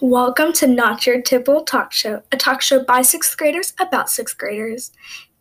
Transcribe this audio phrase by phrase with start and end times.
[0.00, 4.38] Welcome to Not Your Typical Talk Show, a talk show by sixth graders about sixth
[4.38, 4.92] graders.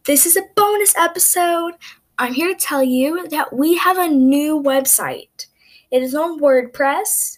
[0.04, 1.76] This is a bonus episode.
[2.18, 5.48] I'm here to tell you that we have a new website.
[5.92, 7.38] It is on WordPress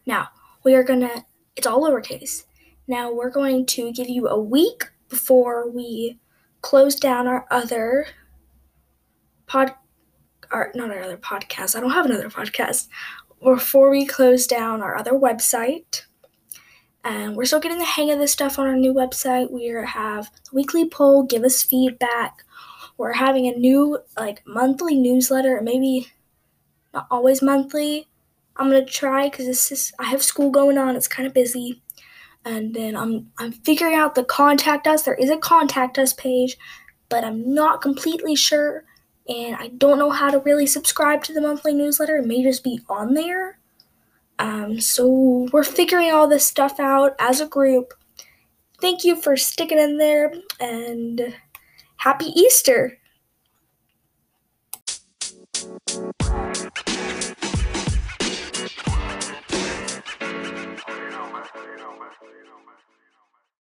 [0.05, 0.29] Now,
[0.63, 1.25] we are going to
[1.55, 2.43] it's all lowercase.
[2.87, 6.19] Now we're going to give you a week before we
[6.61, 8.07] close down our other
[9.47, 9.73] pod,
[10.51, 11.75] our not our other podcast.
[11.75, 12.87] I don't have another podcast.
[13.41, 16.03] Before we close down our other website,
[17.03, 19.51] and we're still getting the hang of this stuff on our new website.
[19.51, 21.23] We have weekly poll.
[21.23, 22.43] Give us feedback.
[22.97, 26.07] We're having a new like monthly newsletter, maybe
[26.93, 28.07] not always monthly.
[28.57, 30.95] I'm gonna try because this is I have school going on.
[30.95, 31.81] It's kind of busy
[32.45, 35.01] and then I'm I'm figuring out the contact us.
[35.01, 36.57] There is a contact us page,
[37.09, 38.85] but I'm not completely sure
[39.27, 42.17] and I don't know how to really subscribe to the monthly newsletter.
[42.17, 43.57] It may just be on there.
[44.37, 47.93] Um, so we're figuring all this stuff out as a group.
[48.79, 51.33] Thank you for sticking in there and
[52.05, 52.99] happy Easter.